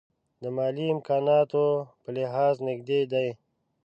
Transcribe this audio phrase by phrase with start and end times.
[0.41, 1.65] د مالي امکاناتو
[2.01, 3.27] په لحاظ نژدې دي.